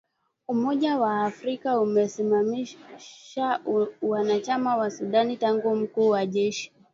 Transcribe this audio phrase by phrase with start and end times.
[0.53, 3.59] umoja wa afrika umesimamisha
[4.01, 6.71] uanachama wa Sudan tangu mkuu wa jeshi